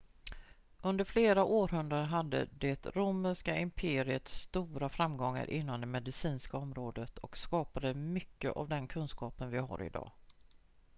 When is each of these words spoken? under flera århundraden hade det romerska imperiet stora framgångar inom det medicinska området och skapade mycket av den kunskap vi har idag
under 0.81 1.03
flera 1.05 1.43
århundraden 1.43 2.05
hade 2.05 2.47
det 2.51 2.87
romerska 2.95 3.57
imperiet 3.59 4.27
stora 4.27 4.89
framgångar 4.89 5.49
inom 5.49 5.81
det 5.81 5.87
medicinska 5.87 6.57
området 6.57 7.17
och 7.17 7.37
skapade 7.37 7.93
mycket 7.93 8.51
av 8.51 8.69
den 8.69 8.87
kunskap 8.87 9.41
vi 9.41 9.57
har 9.57 9.81
idag 9.83 10.11